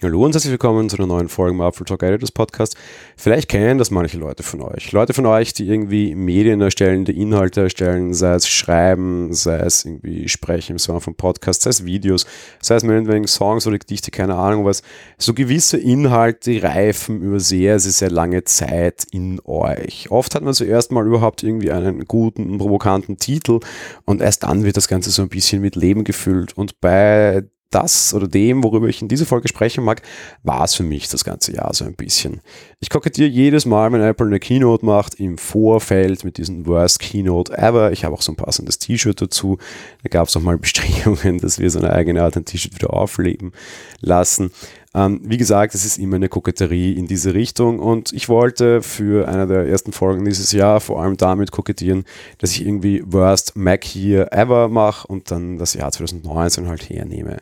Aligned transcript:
Hallo 0.00 0.24
und 0.24 0.32
herzlich 0.32 0.52
willkommen 0.52 0.88
zu 0.88 0.96
einer 0.96 1.08
neuen 1.08 1.28
Folge 1.28 1.56
im 1.56 1.60
Apple 1.60 1.84
Talk 1.84 2.04
Editors 2.04 2.30
Podcast. 2.30 2.76
Vielleicht 3.16 3.48
kennen 3.48 3.78
das 3.78 3.90
manche 3.90 4.16
Leute 4.16 4.44
von 4.44 4.60
euch. 4.60 4.92
Leute 4.92 5.12
von 5.12 5.26
euch, 5.26 5.54
die 5.54 5.66
irgendwie 5.66 6.14
Medien 6.14 6.60
erstellen, 6.60 7.04
die 7.04 7.20
Inhalte 7.20 7.62
erstellen, 7.62 8.14
sei 8.14 8.34
es 8.34 8.48
Schreiben, 8.48 9.34
sei 9.34 9.56
es 9.58 9.84
irgendwie 9.84 10.28
Sprechen 10.28 10.74
im 10.74 10.78
Sinne 10.78 11.00
von 11.00 11.16
Podcasts, 11.16 11.64
sei 11.64 11.70
es 11.70 11.84
Videos, 11.84 12.26
sei 12.62 12.76
es 12.76 12.84
meinetwegen 12.84 13.26
Songs 13.26 13.66
oder 13.66 13.76
Gedichte, 13.76 14.12
keine 14.12 14.36
Ahnung 14.36 14.64
was. 14.64 14.82
So 15.16 15.34
gewisse 15.34 15.78
Inhalte 15.78 16.62
reifen 16.62 17.20
über 17.20 17.40
sehr, 17.40 17.80
sehr, 17.80 17.90
sehr 17.90 18.10
lange 18.12 18.44
Zeit 18.44 19.04
in 19.10 19.40
euch. 19.46 20.12
Oft 20.12 20.36
hat 20.36 20.44
man 20.44 20.54
zuerst 20.54 20.92
mal 20.92 21.08
überhaupt 21.08 21.42
irgendwie 21.42 21.72
einen 21.72 22.04
guten, 22.04 22.56
provokanten 22.58 23.16
Titel 23.16 23.58
und 24.04 24.22
erst 24.22 24.44
dann 24.44 24.62
wird 24.62 24.76
das 24.76 24.86
Ganze 24.86 25.10
so 25.10 25.22
ein 25.22 25.28
bisschen 25.28 25.60
mit 25.60 25.74
Leben 25.74 26.04
gefüllt. 26.04 26.56
Und 26.56 26.80
bei 26.80 27.42
das 27.70 28.14
oder 28.14 28.28
dem, 28.28 28.64
worüber 28.64 28.88
ich 28.88 29.02
in 29.02 29.08
dieser 29.08 29.26
Folge 29.26 29.48
sprechen 29.48 29.84
mag, 29.84 30.02
war 30.42 30.64
es 30.64 30.74
für 30.74 30.82
mich 30.82 31.08
das 31.08 31.24
ganze 31.24 31.52
Jahr 31.52 31.74
so 31.74 31.84
ein 31.84 31.94
bisschen. 31.94 32.40
Ich 32.80 32.90
kokettiere 32.90 33.28
jedes 33.28 33.66
Mal, 33.66 33.92
wenn 33.92 34.00
Apple 34.00 34.26
eine 34.26 34.40
Keynote 34.40 34.84
macht, 34.84 35.16
im 35.16 35.36
Vorfeld 35.36 36.24
mit 36.24 36.38
diesem 36.38 36.66
Worst 36.66 37.00
Keynote 37.00 37.56
ever. 37.56 37.92
Ich 37.92 38.04
habe 38.04 38.14
auch 38.14 38.22
so 38.22 38.32
ein 38.32 38.36
passendes 38.36 38.78
T-Shirt 38.78 39.20
dazu. 39.20 39.58
Da 40.02 40.08
gab 40.08 40.28
es 40.28 40.36
auch 40.36 40.40
mal 40.40 40.56
Bestrebungen, 40.58 41.38
dass 41.42 41.58
wir 41.58 41.70
so 41.70 41.78
eine 41.78 41.92
eigene 41.92 42.22
Art 42.22 42.36
ein 42.36 42.44
T-Shirt 42.44 42.74
wieder 42.74 42.92
aufleben 42.94 43.52
lassen. 44.00 44.50
Ähm, 44.94 45.20
wie 45.22 45.36
gesagt, 45.36 45.74
es 45.74 45.84
ist 45.84 45.98
immer 45.98 46.16
eine 46.16 46.30
Koketterie 46.30 46.94
in 46.94 47.06
diese 47.06 47.34
Richtung 47.34 47.78
und 47.78 48.12
ich 48.12 48.28
wollte 48.28 48.82
für 48.82 49.28
eine 49.28 49.46
der 49.46 49.66
ersten 49.66 49.92
Folgen 49.92 50.24
dieses 50.24 50.52
Jahr 50.52 50.80
vor 50.80 51.02
allem 51.02 51.18
damit 51.18 51.50
kokettieren, 51.50 52.04
dass 52.38 52.52
ich 52.52 52.64
irgendwie 52.64 53.02
Worst 53.04 53.54
Mac 53.54 53.94
Year 53.94 54.32
Ever 54.32 54.68
mache 54.68 55.06
und 55.06 55.30
dann 55.30 55.58
das 55.58 55.74
Jahr 55.74 55.92
2019 55.92 56.68
halt 56.68 56.88
hernehme. 56.88 57.38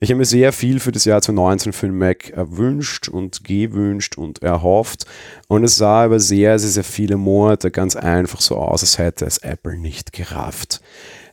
Ich 0.00 0.10
habe 0.10 0.18
mir 0.18 0.24
sehr 0.24 0.52
viel 0.52 0.80
für 0.80 0.92
das 0.92 1.04
Jahr 1.04 1.22
2019 1.22 1.72
für 1.72 1.86
den 1.86 1.98
Mac 1.98 2.30
erwünscht 2.30 3.08
und 3.08 3.44
gewünscht 3.44 4.18
und 4.18 4.42
erhofft 4.42 5.06
und 5.46 5.62
es 5.62 5.76
sah 5.76 6.04
aber 6.04 6.18
sehr, 6.18 6.58
sehr, 6.58 6.70
sehr 6.70 6.84
viele 6.84 7.16
Monate 7.16 7.70
ganz 7.70 7.94
einfach 7.94 8.40
so 8.40 8.56
aus, 8.56 8.82
als 8.82 8.98
hätte 8.98 9.24
es 9.24 9.38
Apple 9.38 9.78
nicht 9.78 10.12
gerafft 10.12 10.80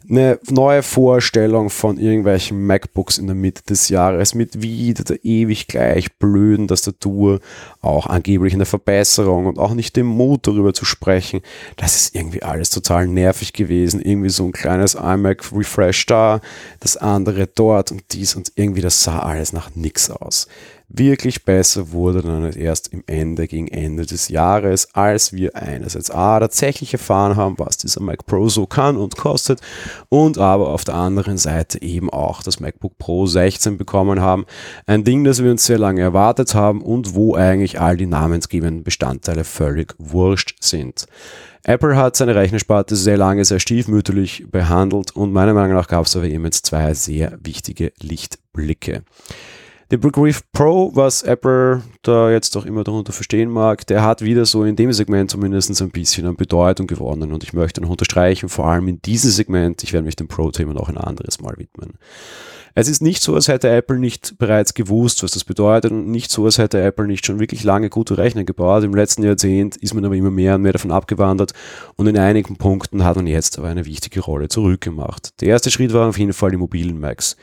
eine 0.09 0.39
neue 0.49 0.83
Vorstellung 0.83 1.69
von 1.69 1.97
irgendwelchen 1.97 2.65
MacBooks 2.65 3.17
in 3.17 3.27
der 3.27 3.35
Mitte 3.35 3.63
des 3.63 3.89
Jahres 3.89 4.35
mit 4.35 4.61
wieder 4.61 5.03
der 5.03 5.23
ewig 5.23 5.67
gleich 5.67 6.17
blöden 6.17 6.67
Tastatur, 6.67 7.39
auch 7.81 8.07
angeblich 8.07 8.53
eine 8.53 8.65
Verbesserung 8.65 9.45
und 9.45 9.59
auch 9.59 9.73
nicht 9.73 9.95
den 9.95 10.05
Mut 10.05 10.47
darüber 10.47 10.73
zu 10.73 10.85
sprechen. 10.85 11.41
Das 11.77 11.95
ist 11.95 12.15
irgendwie 12.15 12.43
alles 12.43 12.69
total 12.69 13.07
nervig 13.07 13.53
gewesen. 13.53 14.01
Irgendwie 14.01 14.29
so 14.29 14.45
ein 14.45 14.51
kleines 14.51 14.95
iMac 14.95 15.51
Refresh 15.53 16.05
da, 16.05 16.41
das 16.79 16.97
andere 16.97 17.47
dort 17.47 17.91
und 17.91 18.03
dies 18.11 18.35
und 18.35 18.51
irgendwie 18.55 18.81
das 18.81 19.03
sah 19.03 19.19
alles 19.19 19.53
nach 19.53 19.75
nix 19.75 20.09
aus. 20.09 20.47
Wirklich 20.87 21.45
besser 21.45 21.91
wurde 21.91 22.21
dann 22.21 22.51
erst 22.53 22.93
im 22.93 23.03
Ende, 23.07 23.47
gegen 23.47 23.67
Ende 23.67 24.05
des 24.05 24.29
Jahres, 24.29 24.93
als 24.93 25.33
wir 25.33 25.55
einerseits 25.55 26.11
A, 26.11 26.39
tatsächlich 26.39 26.93
erfahren 26.93 27.35
haben, 27.35 27.55
was 27.57 27.77
dieser 27.77 28.01
Mac 28.01 28.25
Pro 28.27 28.49
so 28.49 28.67
kann 28.67 28.95
und 28.95 29.17
kostet 29.17 29.61
und 30.09 30.37
aber 30.37 30.69
auf 30.69 30.83
der 30.83 30.95
anderen 30.95 31.37
Seite 31.37 31.81
eben 31.81 32.11
auch 32.11 32.43
das 32.43 32.59
MacBook 32.59 32.97
Pro 32.99 33.25
16 33.25 33.77
bekommen 33.77 34.21
haben. 34.21 34.45
Ein 34.85 35.03
Ding, 35.03 35.23
das 35.23 35.43
wir 35.43 35.49
uns 35.49 35.65
sehr 35.65 35.79
lange 35.79 36.01
erwartet 36.01 36.53
haben 36.53 36.81
und 36.81 37.15
wo 37.15 37.35
eigentlich 37.35 37.81
all 37.81 37.97
die 37.97 38.05
namensgebenden 38.05 38.83
Bestandteile 38.83 39.43
völlig 39.43 39.95
wurscht 39.97 40.57
sind. 40.61 41.07
Apple 41.63 41.95
hat 41.95 42.15
seine 42.15 42.35
Rechnersparte 42.35 42.95
sehr 42.95 43.17
lange 43.17 43.43
sehr 43.43 43.59
stiefmütterlich 43.59 44.45
behandelt 44.51 45.15
und 45.15 45.33
meiner 45.33 45.55
Meinung 45.55 45.73
nach 45.73 45.87
gab 45.87 46.05
es 46.05 46.15
aber 46.15 46.25
eben 46.25 46.45
jetzt 46.45 46.67
zwei 46.67 46.93
sehr 46.93 47.39
wichtige 47.41 47.91
Lichtblicke. 47.99 49.01
Der 49.91 49.97
Brick 49.97 50.15
Pro, 50.51 50.91
was 50.95 51.21
Apple 51.21 51.83
da 52.01 52.31
jetzt 52.31 52.57
auch 52.57 52.65
immer 52.65 52.83
darunter 52.83 53.13
verstehen 53.13 53.51
mag, 53.51 53.85
der 53.85 54.01
hat 54.01 54.23
wieder 54.23 54.45
so 54.45 54.63
in 54.63 54.75
dem 54.75 54.91
Segment 54.91 55.29
zumindest 55.29 55.79
ein 55.79 55.91
bisschen 55.91 56.25
an 56.25 56.35
Bedeutung 56.35 56.87
gewonnen. 56.87 57.31
Und 57.31 57.43
ich 57.43 57.53
möchte 57.53 57.81
noch 57.81 57.89
unterstreichen, 57.89 58.49
vor 58.49 58.65
allem 58.65 58.87
in 58.87 58.99
diesem 59.03 59.29
Segment, 59.29 59.83
ich 59.83 59.93
werde 59.93 60.05
mich 60.05 60.15
dem 60.15 60.27
Pro-Thema 60.27 60.73
noch 60.73 60.89
ein 60.89 60.97
anderes 60.97 61.39
Mal 61.39 61.53
widmen. 61.57 61.93
Es 62.77 62.89
ist 62.89 63.01
nicht 63.01 63.21
so, 63.21 63.35
als 63.35 63.47
hätte 63.47 63.69
Apple 63.69 63.99
nicht 63.99 64.37
bereits 64.37 64.73
gewusst, 64.73 65.23
was 65.23 65.31
das 65.31 65.45
bedeutet 65.45 65.91
und 65.91 66.11
nicht 66.11 66.29
so, 66.29 66.43
als 66.43 66.57
hätte 66.57 66.81
Apple 66.81 67.07
nicht 67.07 67.25
schon 67.25 67.39
wirklich 67.39 67.63
lange 67.63 67.89
gute 67.89 68.17
Rechner 68.17 68.43
gebaut. 68.43 68.83
Im 68.83 68.93
letzten 68.93 69.23
Jahrzehnt 69.23 69.77
ist 69.77 69.93
man 69.93 70.03
aber 70.03 70.15
immer 70.15 70.29
mehr 70.29 70.55
und 70.55 70.61
mehr 70.61 70.73
davon 70.73 70.91
abgewandert 70.91 71.53
und 71.95 72.07
in 72.07 72.17
einigen 72.17 72.57
Punkten 72.57 73.05
hat 73.05 73.15
man 73.15 73.27
jetzt 73.27 73.57
aber 73.57 73.69
eine 73.69 73.85
wichtige 73.85 74.19
Rolle 74.19 74.49
zurückgemacht. 74.49 75.39
Der 75.39 75.47
erste 75.47 75.71
Schritt 75.71 75.93
war 75.93 76.09
auf 76.09 76.17
jeden 76.17 76.33
Fall 76.33 76.51
die 76.51 76.57
mobilen 76.57 76.99
Macs. 76.99 77.37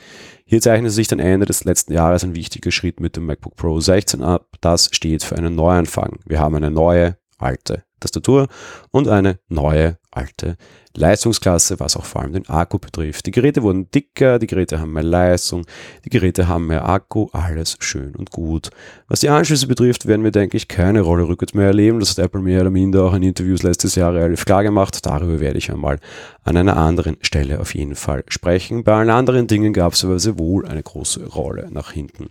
Hier 0.45 0.61
zeichnet 0.61 0.91
sich 0.91 1.07
dann 1.07 1.19
Ende 1.19 1.45
des 1.45 1.63
letzten 1.63 1.93
Jahres 1.93 2.23
ein 2.23 2.35
wichtiger 2.35 2.71
Schritt 2.71 2.99
mit 2.99 3.15
dem 3.15 3.25
MacBook 3.25 3.55
Pro 3.55 3.79
16 3.79 4.21
ab. 4.21 4.47
Das 4.61 4.89
steht 4.91 5.23
für 5.23 5.37
einen 5.37 5.55
Neuanfang. 5.55 6.19
Wir 6.25 6.39
haben 6.39 6.55
eine 6.55 6.71
neue, 6.71 7.17
alte 7.37 7.83
Tastatur 7.99 8.47
und 8.91 9.07
eine 9.07 9.39
neue, 9.47 9.97
alte 10.15 10.57
Leistungsklasse, 10.95 11.79
was 11.79 11.97
auch 11.97 12.05
vor 12.05 12.21
allem 12.21 12.33
den 12.33 12.49
Akku 12.49 12.77
betrifft. 12.77 13.25
Die 13.25 13.31
Geräte 13.31 13.63
wurden 13.63 13.89
dicker, 13.91 14.39
die 14.39 14.47
Geräte 14.47 14.79
haben 14.79 14.93
mehr 14.93 15.03
Leistung, 15.03 15.65
die 16.05 16.09
Geräte 16.09 16.47
haben 16.47 16.67
mehr 16.67 16.87
Akku, 16.87 17.29
alles 17.31 17.77
schön 17.79 18.15
und 18.15 18.29
gut. 18.29 18.69
Was 19.07 19.21
die 19.21 19.29
Anschlüsse 19.29 19.67
betrifft, 19.67 20.05
werden 20.05 20.23
wir, 20.23 20.31
denke 20.31 20.57
ich, 20.57 20.67
keine 20.67 21.01
Rolle 21.01 21.27
rückwärts 21.27 21.53
mehr 21.53 21.67
erleben. 21.67 21.99
Das 21.99 22.11
hat 22.11 22.19
Apple 22.19 22.41
mehr 22.41 22.61
oder 22.61 22.69
minder 22.69 23.03
auch 23.03 23.13
in 23.13 23.23
Interviews 23.23 23.63
letztes 23.63 23.95
Jahr 23.95 24.13
relativ 24.13 24.45
klar 24.45 24.63
gemacht. 24.63 25.05
Darüber 25.05 25.39
werde 25.39 25.57
ich 25.57 25.71
einmal 25.71 25.99
an 26.43 26.57
einer 26.57 26.77
anderen 26.77 27.17
Stelle 27.21 27.59
auf 27.59 27.73
jeden 27.73 27.95
Fall 27.95 28.23
sprechen. 28.27 28.83
Bei 28.83 28.93
allen 28.93 29.09
anderen 29.09 29.47
Dingen 29.47 29.73
gab 29.73 29.93
es 29.93 30.03
aber 30.03 30.19
sehr 30.19 30.37
wohl 30.37 30.67
eine 30.67 30.83
große 30.83 31.25
Rolle 31.27 31.69
nach 31.71 31.91
hinten. 31.91 32.29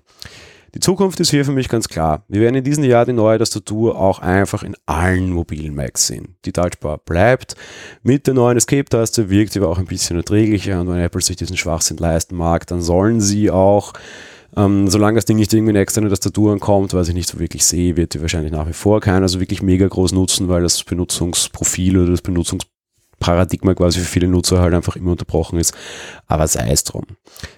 Die 0.75 0.81
Zukunft 0.81 1.21
ist 1.21 1.31
hier 1.31 1.45
für 1.45 1.53
mich 1.53 1.69
ganz 1.69 1.87
klar. 1.89 2.25
Wir 2.29 2.41
werden 2.41 2.55
in 2.55 2.65
diesem 2.65 2.85
Jahr 2.85 3.05
die 3.05 3.13
neue 3.13 3.39
Tastatur 3.39 3.99
auch 3.99 4.21
einfach 4.21 4.63
in 4.63 4.75
allen 4.87 5.31
mobilen 5.31 5.75
Macs 5.75 6.07
sehen. 6.07 6.37
Die 6.47 6.53
Touchbar 6.53 6.97
bleibt. 6.97 7.57
Mit 8.03 8.27
der 8.27 8.33
neuen 8.33 8.57
Escape-Taste 8.57 9.29
wirkt 9.29 9.53
sie 9.53 9.59
aber 9.59 9.69
auch 9.69 9.79
ein 9.79 9.85
bisschen 9.85 10.17
erträglicher 10.17 10.81
und 10.81 10.89
wenn 10.89 10.99
Apple 10.99 11.21
sich 11.21 11.37
diesen 11.37 11.59
Schwachsinn 11.59 11.99
leisten 11.99 12.37
mag, 12.37 12.67
dann 12.69 12.81
sollen 12.81 13.21
sie 13.21 13.51
auch 13.51 13.93
ähm, 14.57 14.89
solange 14.89 15.17
das 15.17 15.25
Ding 15.25 15.37
nicht 15.37 15.53
irgendwie 15.53 15.71
in 15.71 15.77
externe 15.77 16.11
Tastaturen 16.11 16.61
kommt, 16.61 16.93
was 16.93 17.09
ich 17.09 17.15
nicht 17.15 17.29
so 17.29 17.39
wirklich 17.39 17.65
sehe, 17.65 17.97
wird 17.97 18.15
die 18.15 18.21
wahrscheinlich 18.21 18.53
nach 18.53 18.69
wie 18.69 18.75
vor 18.75 19.01
keiner 19.01 19.29
so 19.29 19.41
wirklich 19.41 19.63
mega 19.63 19.89
groß 19.89 20.13
nutzen, 20.13 20.49
weil 20.49 20.63
das 20.63 20.85
Benutzungsprofil 20.85 21.99
oder 21.99 22.11
das 22.11 22.21
Benutzungs 22.21 22.67
Paradigma 23.23 23.75
quasi 23.75 24.01
für 24.01 24.05
viele 24.05 24.27
Nutzer 24.27 24.61
halt 24.61 24.75
einfach 24.75 24.97
immer 24.97 25.13
unterbrochen 25.13 25.59
ist. 25.59 25.75
Aber 26.27 26.49
sei 26.49 26.71
es 26.73 26.85
drum. 26.85 27.07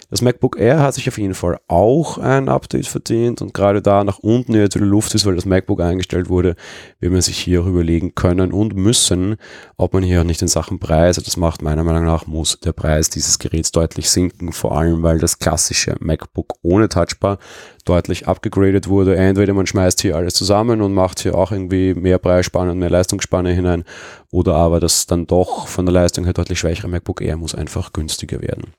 Das 0.09 0.21
MacBook 0.21 0.59
Air 0.59 0.81
hat 0.81 0.93
sich 0.93 1.07
auf 1.07 1.17
jeden 1.17 1.33
Fall 1.33 1.59
auch 1.67 2.19
ein 2.19 2.47
Update 2.47 2.85
verdient 2.85 3.41
und 3.41 3.53
gerade 3.53 3.81
da 3.81 4.03
nach 4.03 4.19
unten 4.19 4.53
jetzt 4.53 4.75
die 4.75 4.79
Luft 4.79 5.15
ist, 5.15 5.25
weil 5.25 5.35
das 5.35 5.45
MacBook 5.45 5.81
eingestellt 5.81 6.29
wurde, 6.29 6.55
wird 6.99 7.11
man 7.11 7.21
sich 7.21 7.39
hier 7.39 7.61
auch 7.61 7.65
überlegen 7.65 8.13
können 8.13 8.53
und 8.53 8.75
müssen, 8.75 9.37
ob 9.77 9.93
man 9.93 10.03
hier 10.03 10.21
auch 10.21 10.25
nicht 10.25 10.43
in 10.43 10.47
Sachen 10.47 10.77
Preis, 10.77 11.15
das 11.15 11.37
macht 11.37 11.63
meiner 11.63 11.83
Meinung 11.83 12.05
nach, 12.05 12.27
muss 12.27 12.59
der 12.59 12.73
Preis 12.73 13.09
dieses 13.09 13.39
Geräts 13.39 13.71
deutlich 13.71 14.09
sinken, 14.09 14.51
vor 14.51 14.77
allem 14.77 15.01
weil 15.01 15.17
das 15.17 15.39
klassische 15.39 15.95
MacBook 15.99 16.53
ohne 16.61 16.87
Touchbar 16.87 17.39
deutlich 17.83 18.27
abgegradet 18.27 18.87
wurde. 18.87 19.15
Entweder 19.15 19.53
man 19.53 19.65
schmeißt 19.65 20.01
hier 20.01 20.15
alles 20.15 20.35
zusammen 20.35 20.81
und 20.81 20.93
macht 20.93 21.21
hier 21.21 21.35
auch 21.35 21.51
irgendwie 21.51 21.95
mehr 21.95 22.19
Preisspanne 22.19 22.71
und 22.71 22.79
mehr 22.79 22.89
Leistungsspanne 22.89 23.51
hinein 23.51 23.83
oder 24.31 24.55
aber 24.55 24.79
das 24.79 25.07
dann 25.07 25.25
doch 25.25 25.67
von 25.67 25.85
der 25.85 25.93
Leistung 25.93 26.25
her 26.25 26.33
deutlich 26.33 26.59
schwächere 26.59 26.87
MacBook 26.87 27.21
Air 27.21 27.37
muss 27.37 27.55
einfach 27.55 27.91
günstiger 27.91 28.41
werden. 28.41 28.73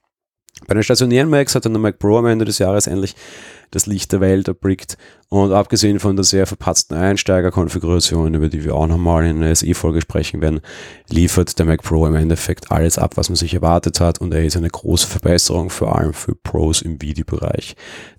Bei 0.66 0.74
den 0.74 0.82
stationären 0.82 1.28
Macs 1.28 1.54
hat 1.54 1.66
dann 1.66 1.74
der 1.74 1.82
Mac 1.82 1.98
Pro 1.98 2.16
am 2.16 2.26
Ende 2.26 2.46
des 2.46 2.58
Jahres 2.58 2.86
endlich 2.86 3.14
das 3.72 3.86
Licht 3.86 4.12
der 4.12 4.20
Welt 4.20 4.48
erblickt. 4.48 4.96
Und 5.28 5.52
abgesehen 5.52 5.98
von 5.98 6.16
der 6.16 6.24
sehr 6.24 6.46
verpatzten 6.46 6.94
Einsteigerkonfiguration, 6.94 8.32
über 8.32 8.48
die 8.48 8.64
wir 8.64 8.74
auch 8.74 8.86
nochmal 8.86 9.26
in 9.26 9.42
einer 9.42 9.54
SE-Folge 9.54 10.00
sprechen 10.00 10.40
werden, 10.40 10.60
liefert 11.10 11.58
der 11.58 11.66
Mac 11.66 11.82
Pro 11.82 12.06
im 12.06 12.14
Endeffekt 12.14 12.70
alles 12.70 12.96
ab, 12.96 13.16
was 13.16 13.28
man 13.28 13.36
sich 13.36 13.52
erwartet 13.52 14.00
hat 14.00 14.20
und 14.20 14.32
er 14.32 14.44
ist 14.44 14.56
eine 14.56 14.70
große 14.70 15.06
Verbesserung, 15.06 15.68
vor 15.68 15.96
allem 15.96 16.14
für 16.14 16.34
Pros 16.34 16.80
im 16.80 17.02
Videobereich. 17.02 17.76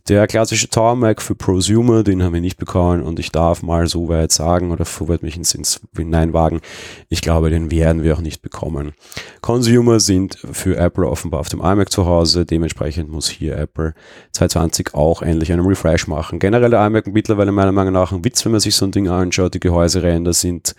Der 0.08 0.26
klassische 0.26 0.70
Tower 0.70 0.96
Mac 0.96 1.22
für 1.22 1.36
Prosumer, 1.36 2.02
den 2.02 2.24
haben 2.24 2.34
wir 2.34 2.40
nicht 2.40 2.58
bekommen 2.58 3.04
und 3.04 3.20
ich 3.20 3.30
darf 3.30 3.62
mal 3.62 3.88
so 3.88 4.08
weit 4.08 4.32
sagen 4.32 4.72
oder 4.72 4.86
weit 4.86 5.22
mich 5.22 5.36
ins, 5.36 5.54
ins 5.54 5.82
hineinwagen, 5.98 6.62
ich 7.10 7.22
glaube, 7.22 7.50
den 7.50 7.72
werden 7.72 8.04
wir 8.04 8.16
auch 8.16 8.22
nicht 8.22 8.42
bekommen. 8.42 8.94
Consumer 9.42 10.00
sind 10.00 10.38
für 10.54 10.78
Apple 10.78 11.06
offenbar 11.06 11.42
auf 11.42 11.50
dem 11.50 11.60
iMac 11.60 11.92
zu 11.92 12.06
Hause, 12.06 12.46
dementsprechend 12.46 13.10
muss 13.10 13.28
hier 13.28 13.58
Apple 13.58 13.96
2020 14.32 14.94
auch 14.94 15.22
endlich 15.22 15.52
einen 15.52 15.66
Refresh 15.66 16.08
machen. 16.08 16.40
Generell 16.40 16.70
der 16.70 16.86
iMac 16.86 17.08
mittlerweile 17.08 17.52
meiner 17.52 17.74
Meinung 17.74 17.92
nach 17.92 18.14
ein 18.14 18.24
Witz, 18.24 18.46
wenn 18.46 18.54
man 18.54 18.62
sich 18.62 18.78
so 18.78 18.86
ein 18.86 18.92
Ding 18.92 19.10
anschaut. 19.10 19.56
Die 19.56 19.60
Gehäuseränder 19.60 20.32
sind 20.32 20.74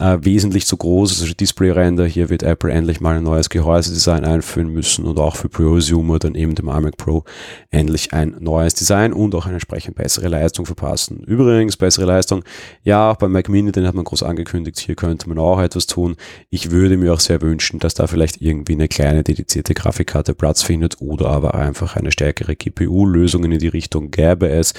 äh, 0.00 0.18
wesentlich 0.22 0.66
zu 0.66 0.76
groß 0.76 1.12
ist. 1.12 1.20
Also 1.22 1.34
Display-Render, 1.34 2.06
hier 2.06 2.30
wird 2.30 2.42
Apple 2.42 2.72
endlich 2.72 3.00
mal 3.00 3.16
ein 3.16 3.22
neues 3.22 3.50
Gehäusedesign 3.50 4.24
einführen 4.24 4.72
müssen 4.72 5.04
und 5.04 5.18
auch 5.18 5.36
für 5.36 5.48
Prosumer 5.48 6.18
dann 6.18 6.34
eben 6.34 6.54
dem 6.54 6.68
iMac 6.68 6.96
Pro 6.96 7.24
endlich 7.70 8.12
ein 8.12 8.36
neues 8.40 8.74
Design 8.74 9.12
und 9.12 9.34
auch 9.34 9.44
eine 9.44 9.54
entsprechend 9.54 9.96
bessere 9.96 10.28
Leistung 10.28 10.66
verpassen. 10.66 11.22
Übrigens, 11.24 11.76
bessere 11.76 12.06
Leistung, 12.06 12.42
ja, 12.82 13.10
auch 13.10 13.16
beim 13.16 13.32
Mac 13.32 13.48
Mini, 13.48 13.72
den 13.72 13.86
hat 13.86 13.94
man 13.94 14.04
groß 14.04 14.22
angekündigt, 14.22 14.78
hier 14.80 14.96
könnte 14.96 15.28
man 15.28 15.38
auch 15.38 15.60
etwas 15.60 15.86
tun. 15.86 16.16
Ich 16.48 16.70
würde 16.70 16.96
mir 16.96 17.12
auch 17.12 17.20
sehr 17.20 17.42
wünschen, 17.42 17.78
dass 17.78 17.94
da 17.94 18.06
vielleicht 18.06 18.40
irgendwie 18.40 18.72
eine 18.72 18.88
kleine 18.88 19.22
dedizierte 19.22 19.74
Grafikkarte 19.74 20.34
Platz 20.34 20.62
findet 20.62 21.00
oder 21.00 21.28
aber 21.28 21.54
einfach 21.54 21.96
eine 21.96 22.10
stärkere 22.10 22.56
GPU-Lösung 22.56 23.44
in 23.44 23.58
die 23.58 23.68
Richtung 23.68 24.10
gäbe 24.10 24.48
es, 24.48 24.72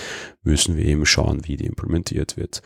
müssen 0.44 0.75
wir 0.75 0.85
eben 0.85 1.06
schauen, 1.06 1.41
wie 1.45 1.57
die 1.57 1.65
implementiert 1.65 2.38
wird. 2.38 2.62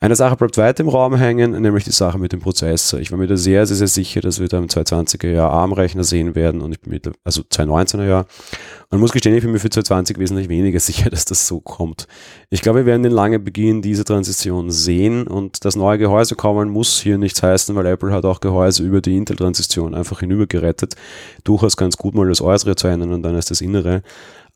Eine 0.00 0.14
Sache 0.14 0.36
bleibt 0.36 0.56
weiter 0.58 0.84
im 0.84 0.88
Raum 0.88 1.16
hängen, 1.16 1.60
nämlich 1.60 1.82
die 1.82 1.90
Sache 1.90 2.18
mit 2.18 2.32
dem 2.32 2.38
Prozessor. 2.38 3.00
Ich 3.00 3.10
war 3.10 3.18
mir 3.18 3.26
da 3.26 3.36
sehr, 3.36 3.66
sehr, 3.66 3.76
sehr 3.76 3.88
sicher, 3.88 4.20
dass 4.20 4.38
wir 4.38 4.46
da 4.46 4.58
im 4.58 4.68
220er 4.68 5.28
Jahr 5.28 5.50
ARM-Rechner 5.50 6.04
sehen 6.04 6.36
werden 6.36 6.60
und 6.60 6.70
ich 6.70 6.80
bin 6.80 6.92
mit, 6.92 7.10
also 7.24 7.42
219er 7.42 8.06
Jahr. 8.06 8.26
Man 8.90 9.00
muss 9.00 9.10
gestehen, 9.10 9.34
ich 9.34 9.42
bin 9.42 9.50
mir 9.50 9.58
für 9.58 9.70
220 9.70 10.18
wesentlich 10.20 10.48
weniger 10.48 10.78
sicher, 10.88 11.10
dass 11.10 11.24
das 11.24 11.48
so 11.48 11.58
kommt. 11.60 12.06
Ich 12.48 12.62
glaube, 12.62 12.80
wir 12.80 12.86
werden 12.86 13.02
den 13.02 13.10
langen 13.10 13.42
Beginn 13.42 13.82
dieser 13.82 14.04
Transition 14.04 14.70
sehen 14.70 15.26
und 15.26 15.64
das 15.64 15.74
neue 15.74 15.98
Gehäuse 15.98 16.36
kommen 16.36 16.70
muss 16.70 17.00
hier 17.00 17.18
nichts 17.18 17.42
heißen, 17.42 17.74
weil 17.74 17.86
Apple 17.86 18.12
hat 18.12 18.24
auch 18.24 18.38
Gehäuse 18.38 18.84
über 18.84 19.00
die 19.00 19.16
Intel-Transition 19.16 19.96
einfach 19.96 20.20
hinübergerettet. 20.20 20.94
Durchaus 21.42 21.76
ganz 21.76 21.96
gut 21.96 22.14
mal 22.14 22.28
das 22.28 22.40
Äußere 22.40 22.76
zu 22.76 22.86
ändern 22.86 23.12
und 23.12 23.24
dann 23.24 23.34
ist 23.34 23.50
das 23.50 23.60
Innere 23.60 24.02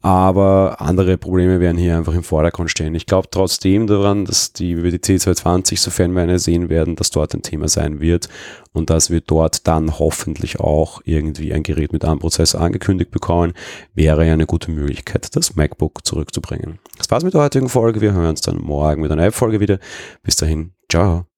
aber 0.02 0.81
andere 0.81 1.16
Probleme 1.16 1.60
werden 1.60 1.78
hier 1.78 1.96
einfach 1.96 2.14
im 2.14 2.25
Vordergrund 2.25 2.70
stehen. 2.70 2.94
Ich 2.96 3.06
glaube 3.06 3.28
trotzdem 3.31 3.87
daran, 3.87 4.25
dass 4.25 4.52
die 4.52 4.76
WWDC 4.76 5.20
220, 5.20 5.81
sofern 5.81 6.12
wir 6.12 6.22
eine 6.22 6.40
sehen 6.40 6.69
werden, 6.69 6.96
dass 6.96 7.10
dort 7.10 7.34
ein 7.34 7.43
Thema 7.43 7.69
sein 7.69 8.00
wird 8.00 8.28
und 8.72 8.90
dass 8.90 9.10
wir 9.10 9.20
dort 9.20 9.69
dann 9.69 10.00
hoffentlich 10.00 10.58
auch 10.58 11.00
irgendwie 11.04 11.54
ein 11.54 11.62
Gerät 11.62 11.93
mit 11.93 12.04
einem 12.04 12.19
Prozessor 12.19 12.60
angekündigt 12.60 13.12
bekommen, 13.12 13.52
wäre 13.94 14.26
ja 14.26 14.32
eine 14.32 14.46
gute 14.46 14.72
Möglichkeit, 14.72 15.34
das 15.37 15.54
MacBook 15.54 16.05
zurückzubringen. 16.05 16.81
Das 16.98 17.08
war's 17.10 17.22
mit 17.22 17.34
der 17.34 17.43
heutigen 17.43 17.69
Folge. 17.69 18.00
Wir 18.00 18.12
hören 18.12 18.31
uns 18.31 18.40
dann 18.40 18.58
morgen 18.58 19.02
mit 19.02 19.12
einer 19.12 19.25
App-Folge 19.25 19.60
wieder. 19.60 19.78
Bis 20.25 20.34
dahin, 20.34 20.72
ciao. 20.90 21.31